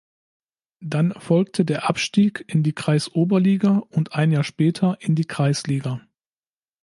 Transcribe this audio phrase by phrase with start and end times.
[0.79, 6.01] Dann folgte der Abstieg in die Kreisoberliga und ein Jahr später in die Kreisliga.